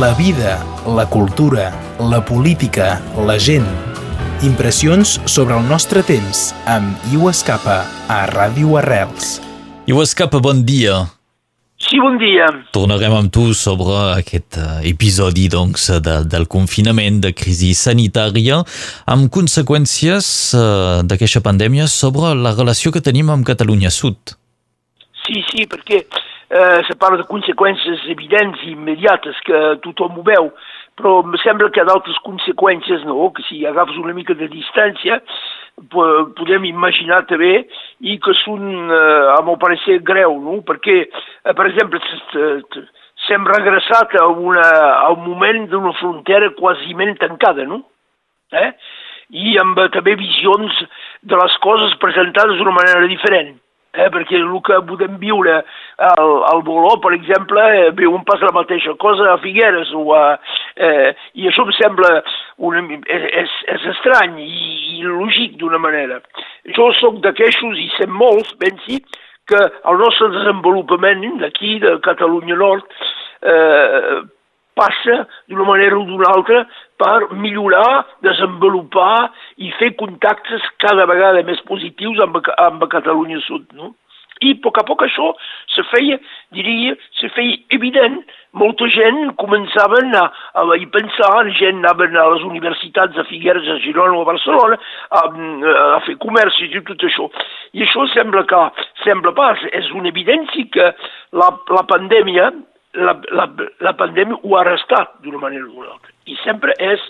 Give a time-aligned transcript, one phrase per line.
[0.00, 3.66] la vida, la cultura, la política, la gent.
[4.40, 9.34] Impressions sobre el nostre temps amb Iu Escapa a Ràdio Arrels.
[9.84, 11.02] Iu Escapa, bon dia.
[11.84, 12.48] Sí, bon dia.
[12.72, 18.62] Tornarem amb tu sobre aquest uh, episodi doncs, de, del confinament, de crisi sanitària,
[19.04, 24.32] amb conseqüències uh, d'aquesta pandèmia sobre la relació que tenim amb Catalunya Sud.
[25.26, 26.06] Sí, sí, perquè
[26.50, 30.50] eh, se parla de conseqüències evidents i immediates que tothom ho veu,
[30.98, 35.20] però em sembla que ha d'altres conseqüències, no?, que si agafes una mica de distància
[35.90, 37.62] podem imaginar també
[38.04, 42.02] i que són, eh, a meu parecer, greu, no?, perquè, eh, per exemple,
[43.26, 44.66] s'hem regressat a, una,
[45.06, 47.84] a un moment d'una frontera quasiment tancada, no?,
[48.52, 48.74] eh?
[49.30, 50.84] i amb també visions
[51.22, 53.54] de les coses presentades d'una manera diferent
[53.94, 55.60] eh, perquè el que podem viure
[56.00, 60.24] al, al Boló, per exemple, eh, viuen pas la mateixa cosa a Figueres, o a,
[60.76, 62.12] eh, i això em sembla
[62.70, 64.64] una, és, és estrany i,
[64.96, 66.20] i lògic d'una manera.
[66.76, 69.00] Jo sóc d'aquestos, i sem molts, pensi,
[69.50, 73.00] que el nostre desenvolupament d'aquí, de Catalunya Nord,
[73.42, 74.20] eh,
[74.80, 76.62] passa d'una manera o d'una altra
[77.00, 83.66] per millorar, desenvolupar i fer contactes cada vegada més positius amb, amb Catalunya Sud.
[83.76, 83.94] No?
[84.40, 85.32] I a poc a poc això
[85.74, 86.16] se feia,
[86.56, 88.22] diria, se feia evident.
[88.56, 90.24] Molta gent començaven a,
[90.58, 94.80] a, a pensar, gent anaven a les universitats de Figueres, a Girona o a Barcelona,
[95.10, 95.22] a,
[95.98, 97.28] a fer comerç i tot això.
[97.76, 98.64] I això sembla que,
[99.04, 100.90] sembla pas, és una evidència que
[101.36, 102.50] la, la pandèmia
[102.98, 103.46] la, la,
[103.86, 106.10] la pandèmia ho ha restat d'una manera o d'una altra.
[106.26, 107.04] I sempre és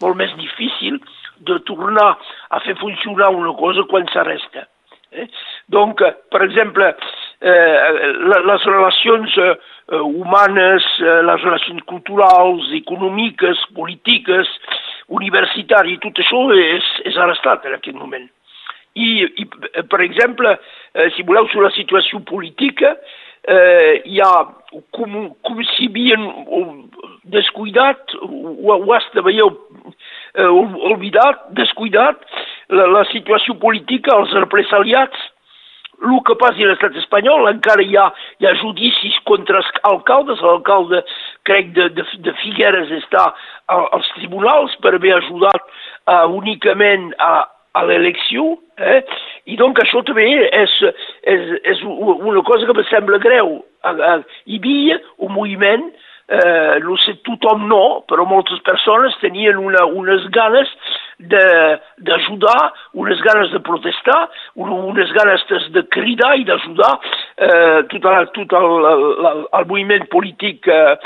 [0.00, 0.96] molt més difícil
[1.44, 2.14] de tornar
[2.48, 4.64] a fer funcionar una cosa quan s'arresta.
[5.76, 6.88] Donc, per exemple,
[7.40, 7.76] eh,
[8.50, 9.50] les relacions eh,
[10.00, 14.48] humanes, eh, les relacions culturals, econòmiques, polítiques,
[15.20, 18.26] universitàries, tot això és, és arrestat en aquest moment.
[18.96, 19.08] I,
[19.42, 19.44] i
[19.92, 20.56] per exemple,
[20.96, 22.96] eh, si voleu, sobre la situació política,
[23.46, 24.32] eh, hi ha
[24.96, 26.24] com, com si havien
[27.36, 30.50] descuidat, o, o hasta veieu eh,
[30.92, 32.24] oblidat, descuidat
[32.72, 35.28] la, la situació política, els represaliats,
[36.04, 38.06] el que passi a l'estat espanyol, encara hi ha,
[38.40, 41.02] hi ha judicis contra els alcaldes, l'alcalde,
[41.48, 43.28] crec, de, de, de Figueres està
[43.72, 47.46] als tribunals per haver ajudat uh, únicament a,
[47.76, 49.02] a l'elecció, eh?
[49.46, 50.74] i doncs això també és,
[51.28, 53.58] és, és una cosa que em sembla greu.
[53.86, 55.84] Hi havia un moviment,
[56.28, 60.72] eh, no sé, tothom no, però moltes persones tenien una, unes ganes
[61.18, 64.18] d'ajudar, unes ganes de protestar,
[64.56, 70.68] unes ganes de cridar i d'ajudar eh, tot, el, tot el, el, el moviment polític
[70.68, 70.96] eh,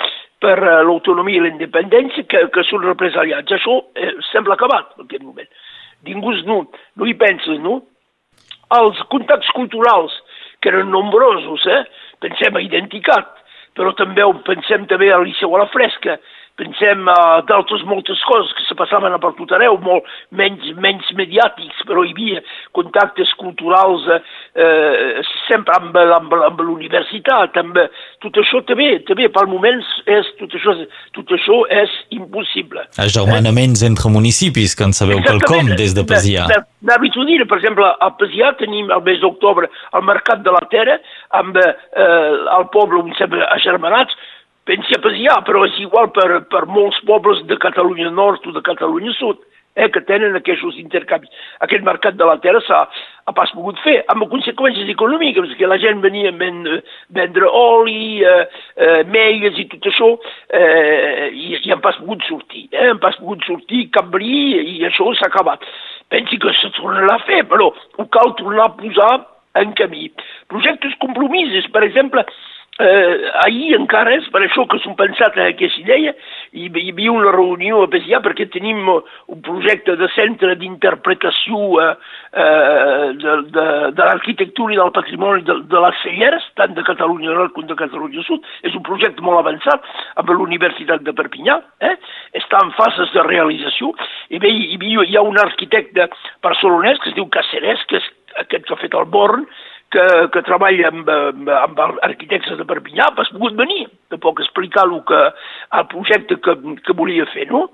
[0.40, 3.54] per l'autonomia i la independència que, que són represaliats.
[3.54, 5.50] Això eh, sembla acabat en aquest moment
[6.06, 6.64] ningú no,
[6.96, 7.80] no hi pensa, no?
[8.76, 10.14] Els contactes culturals,
[10.60, 11.82] que eren nombrosos, eh?
[12.20, 13.30] pensem a Identicat,
[13.76, 16.18] però també pensem també a Liceu a la Fresca,
[16.58, 20.06] pensem a d'altres moltes coses que se passaven a per tot arreu, molt
[20.36, 22.42] menys, menys mediàtics, però hi havia
[22.76, 24.20] contactes culturals eh,
[24.64, 27.78] eh sempre amb, amb, amb l'universitat, amb
[28.22, 30.76] tot això també, també pel moment és, tot, això,
[31.16, 32.84] tot això és impossible.
[33.02, 33.90] Agermanaments eh?
[33.90, 36.46] entre municipis, que en sabeu quelcom des de Pesià.
[36.80, 40.62] D'hàbit ho dir, per exemple, a Pesià tenim el mes d'octubre el Mercat de la
[40.72, 40.98] Terra,
[41.40, 41.70] amb eh,
[42.56, 44.14] el poble on sempre agermanats,
[44.68, 48.62] pensi a Pesià, però és igual per, per molts pobles de Catalunya Nord o de
[48.66, 49.40] Catalunya Sud,
[49.76, 51.30] eh, que tenen aquests intercanvis.
[51.64, 52.80] Aquest mercat de la terra s'ha
[53.26, 58.46] ha pas pogut fer, amb conseqüències econòmiques, perquè la gent venia a vendre, oli, eh,
[58.76, 60.10] eh, i tot això,
[60.48, 64.84] eh, i, i han pas pogut sortir, eh, han pas pogut sortir cap bri i
[64.86, 65.64] això s'ha acabat.
[66.10, 70.10] Pensi que se tornarà a fer, però ho cal tornar a posar en camí.
[70.48, 72.24] Projectes compromisos, per exemple,
[72.80, 76.14] Eh, ahir encara és per això que s'ho pensat en aquesta idea
[76.56, 81.90] i hi havia una reunió Pesià perquè tenim un projecte de centre d'interpretació eh,
[82.32, 83.66] eh, de, de,
[83.98, 87.76] de l'arquitectura i del patrimoni de, de les Celleres, tant de Catalunya Nord com de
[87.76, 88.46] Catalunya Sud.
[88.64, 89.84] És un projecte molt avançat
[90.22, 91.96] amb l'Universitat de Perpinyà, eh?
[92.40, 93.92] està en fases de realització.
[94.32, 96.08] I bé, hi, havia, hi ha un arquitecte
[96.46, 98.08] barcelonès que es diu Caceres, que és
[98.40, 99.44] aquest que ha fet el Born,
[99.90, 104.86] que, que treballa amb, amb, amb arquitectes de Perpinyà, has pogut venir, de poc explicar
[104.88, 105.22] el, que,
[105.78, 106.56] el projecte que,
[106.86, 107.66] que volia fer, no?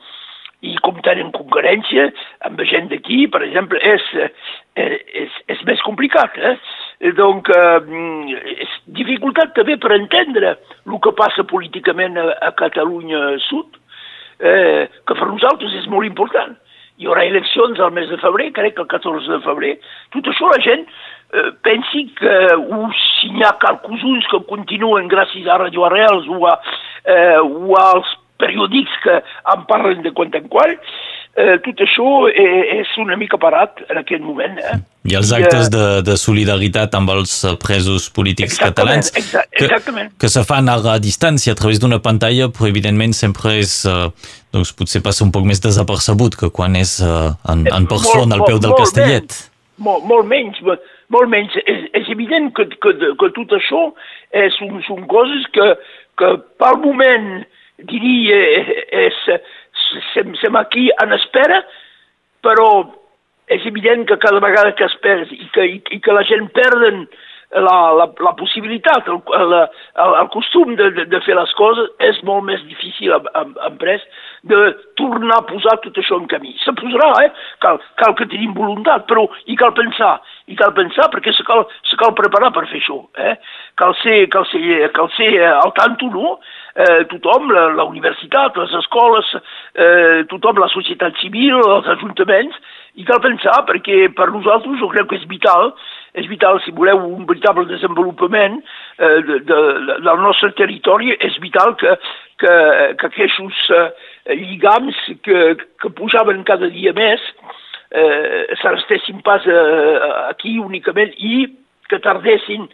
[0.64, 2.08] I com tenen concurrència
[2.48, 4.06] amb gent d'aquí, per exemple, és,
[4.80, 6.38] és, és més complicat.
[6.40, 6.54] Eh?
[7.06, 13.36] I donc, eh, és dificultat també per entendre el que passa políticament a, a Catalunya
[13.50, 13.76] Sud,
[14.40, 16.56] eh, que per nosaltres és molt important.
[16.96, 19.72] Hi haurà eleccions al mes de febrer, crec que el 14 de febrer.
[20.14, 25.48] Tot això la gent eh, pensi que uh, si n'hi ha qualcuns que continuen gràcies
[25.48, 26.54] a Radio Arrels o, a,
[27.04, 29.18] eh, o als periòdics que
[29.52, 30.76] en parlen de quan en qual,
[31.36, 34.56] tot això és una mica parat en aquest moment.
[34.56, 34.76] Eh?
[35.12, 40.14] I els actes de, de solidaritat amb els presos polítics exactament, catalans exa exactament.
[40.14, 44.08] que, que se fan a distància a través d'una pantalla, però evidentment sempre és, eh,
[44.56, 48.46] doncs potser passa un poc més desapercebut que quan és eh, en, en persona al
[48.46, 49.36] peu del molt castellet.
[49.36, 49.44] Menys,
[49.76, 50.62] molt, molt menys,
[51.12, 51.58] molt menys.
[51.68, 53.90] És, és evident que, que, que tot això
[54.32, 55.68] és, són, són coses que,
[56.16, 57.44] que pel moment,
[57.92, 58.40] diria,
[59.04, 59.20] és,
[60.42, 61.62] som aquí en espera,
[62.44, 62.68] però
[63.52, 66.48] és evident que cada vegada que es perd i que, i, i que la gent
[66.54, 67.04] perden
[67.54, 71.88] la, la, la possibilitat, el, el, el, el costum de, de, de fer les coses,
[72.02, 74.02] és molt més difícil en pres
[74.46, 74.58] de
[74.98, 76.54] tornar a posar tot això en camí.
[76.62, 77.30] Se posarà, eh?
[77.62, 80.16] Cal, cal que tenim voluntat, però hi cal pensar,
[80.50, 83.00] i cal pensar perquè se cal, se cal preparar per fer això.
[83.18, 83.34] Eh?
[83.78, 86.38] Cal, ser, cal, ser, cal ser al tanto, no?
[86.76, 89.30] Eh, tothom, la, la universitat, les escoles,
[89.80, 92.58] eh, tothom, la societat civil, els ajuntaments,
[92.96, 95.72] i cal pensar perquè per nosaltres jo crec que és vital,
[96.16, 99.60] és vital, si voleu un veritable desenvolupament eh, de, de,
[100.06, 101.92] del nostre territori, és vital que,
[102.40, 102.54] que,
[103.00, 103.86] que aquests eh,
[104.40, 105.42] lligams que,
[105.82, 107.22] que pujaven cada dia més
[107.90, 109.96] eh, s'arrestessin pas eh,
[110.30, 111.46] aquí únicament i
[111.90, 112.66] que tardessin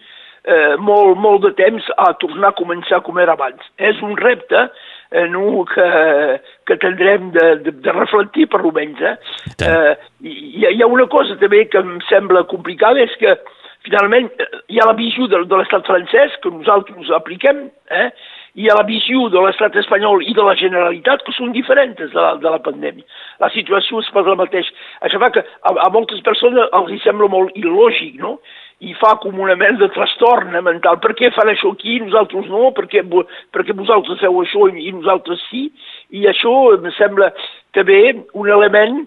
[0.83, 3.63] molt, molt de temps a tornar a començar com era abans.
[3.79, 4.65] És un repte
[5.13, 5.87] eh, no, que,
[6.67, 9.01] que tindrem de, de, de reflectir per almenys.
[9.01, 9.17] Eh?
[9.69, 9.95] Eh,
[10.25, 13.37] hi, hi ha una cosa també que em sembla complicada, és que
[13.87, 14.31] finalment
[14.71, 18.09] hi ha la visió de, de l'estat francès que nosaltres apliquem, eh?
[18.55, 22.11] hi ha la visió de l'estat espanyol i de la Generalitat que són diferents de
[22.19, 23.07] la, de la pandèmia.
[23.41, 24.75] La situació és pas la mateixa.
[25.07, 28.39] Això fa que a, a moltes persones els hi sembla molt il·lògic, no?
[28.83, 30.99] I fa mena de trastorn mental.
[30.99, 32.73] Per què fan això aquí i nosaltres no?
[32.75, 33.05] Per què,
[33.55, 35.69] per què vosaltres feu això i nosaltres sí?
[36.11, 37.31] I això em sembla
[37.73, 38.01] també
[38.35, 39.07] un element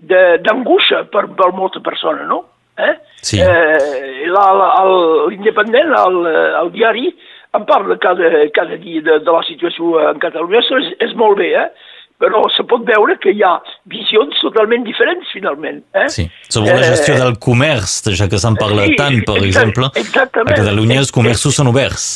[0.00, 2.44] d'angoixa per, per molta persona, no?
[2.80, 2.94] Eh?
[3.20, 3.40] Sí.
[3.40, 6.26] Eh, L'independent, el,
[6.60, 7.10] el diari,
[7.56, 11.40] en parla cada, cada dia de, de la situació en Catalunya, això és, és molt
[11.40, 11.89] bé, eh?
[12.20, 13.54] Però se pot veure que hi ha
[13.88, 15.80] visions totalment diferents, finalment.
[15.96, 16.08] Eh?
[16.12, 20.52] Sí, sobre la gestió del comerç, ja que se'n parla sí, tant, per exemple, exactament.
[20.52, 22.10] a Catalunya els comerços són oberts.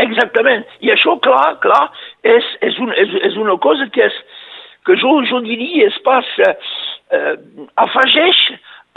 [0.00, 1.84] Exactament, i això, clar, clar,
[2.24, 4.16] és, és, un, és, és una cosa que, és,
[4.88, 6.54] que jo, jo diria es passa,
[7.12, 7.34] eh,
[7.84, 8.40] afegeix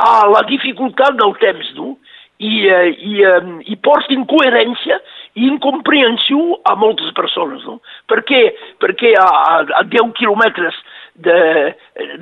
[0.01, 1.97] a la dificultat del temps, no?
[2.39, 5.03] I, eh, i, eh, i porta incoherència i
[5.35, 7.63] incomprensió a moltes persones.
[7.67, 7.79] No?
[8.07, 8.41] Per què?
[8.81, 9.27] Perquè a,
[9.61, 10.79] a 10 quilòmetres
[11.27, 11.37] de,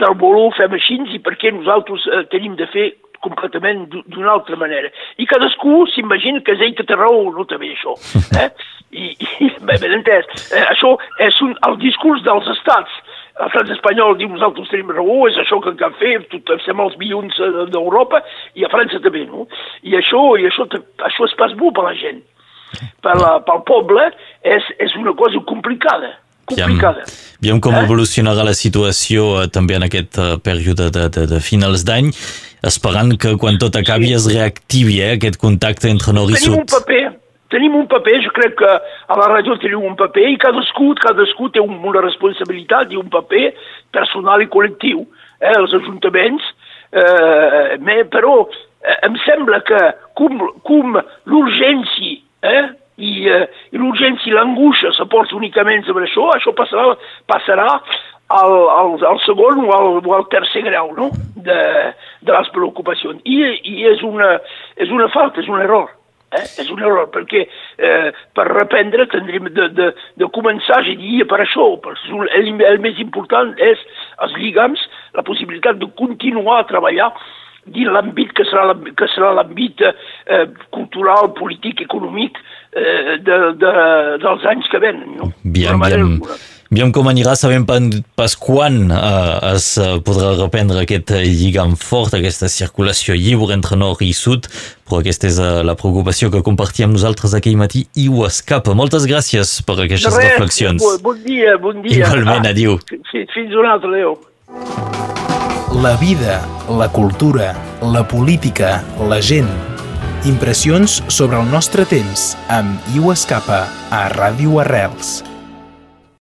[0.01, 2.92] del voló fem així i per què nosaltres eh, tenim de fer
[3.24, 4.89] completament d'una altra manera.
[5.21, 7.95] I cadascú s'imagina que és ell que té raó, no també això.
[8.44, 8.50] Eh?
[8.94, 9.07] I,
[9.42, 10.92] i bé, ben entès, eh, això
[11.24, 12.94] és un, el discurs dels estats.
[13.39, 17.39] L'estat espanyol diu nosaltres tenim raó, és això que cal fer, tot, som els milions
[17.42, 18.21] eh, d'Europa,
[18.59, 19.48] i a França també, no?
[19.81, 20.68] I això, i això,
[21.09, 22.21] això és pas bo per la gent
[23.03, 24.09] per la, pel poble
[24.41, 26.13] és, és una cosa complicada.
[26.49, 27.05] complicada.
[27.63, 27.83] Com eh?
[27.83, 32.11] evolucionarà la situació eh, també en aquest eh, període de, de, de finals d'any,
[32.63, 34.18] esperant que quan tot acabi sí.
[34.19, 36.63] es reactivi eh, aquest contacte entre nord i tenim sud.
[36.63, 37.03] Un paper,
[37.53, 41.51] tenim un paper, jo crec que a la regió tenim un paper i cadascú, cadascú
[41.53, 43.49] té un, una responsabilitat i un paper
[43.95, 45.06] personal i col·lectiu.
[45.44, 46.51] Eh, els ajuntaments,
[46.95, 49.80] eh, però eh, em sembla que
[50.19, 50.99] com, com
[51.30, 52.64] l'urgència eh?
[53.02, 56.94] i, eh, l'urgència i l'angoixa s'aporta únicament sobre això, això passarà,
[57.30, 57.69] passarà
[58.33, 61.09] al, al, al segon o al, o al tercer grau no?
[61.35, 61.59] de,
[62.21, 63.21] de les preocupacions.
[63.26, 63.42] I,
[63.73, 64.38] i és, una,
[64.78, 65.92] és una falta, és un error.
[66.33, 66.45] Eh?
[66.64, 71.44] És un error, perquè eh, per reprendre tindrem de, de, de començar, ja diria, per
[71.44, 71.68] això.
[71.83, 73.81] Per el, el més important és
[74.26, 74.81] els lligams,
[75.14, 77.12] la possibilitat de continuar a treballar
[77.65, 82.39] dins l'àmbit que serà l'àmbit eh, cultural, polític, econòmic
[82.75, 83.77] eh, de, de,
[84.23, 85.15] dels anys que venen.
[85.19, 85.31] No?
[85.43, 86.19] Bien, bien.
[86.73, 87.67] Aviam com anirà, sabem
[88.17, 89.67] pas quan eh, es
[90.07, 94.49] podrà reprendre aquest lligam fort, aquesta circulació lliure entre nord i sud,
[94.89, 98.73] però aquesta és eh, la preocupació que compartíem nosaltres aquell matí i ho escapa.
[98.73, 100.81] Moltes gràcies per aquestes res, reflexions.
[101.05, 102.01] Bon, dia, bon dia.
[102.01, 102.79] Igualment, ah, adiu.
[103.13, 104.17] Fins un altre, adéu.
[105.81, 109.49] La vida, la cultura, la política, la gent.
[110.23, 115.23] Impressions sobre el nostre temps amb Iu Escapa a Ràdio Arrels.